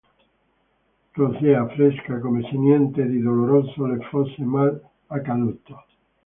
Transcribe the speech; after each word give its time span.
Rosea, 1.15 1.61
fresca, 1.75 2.19
come 2.21 2.41
se 2.49 2.57
niente 2.57 3.05
di 3.07 3.21
doloroso 3.21 3.85
le 3.85 4.01
fosse 4.09 4.41
mai 4.43 4.75
accaduto. 5.09 5.83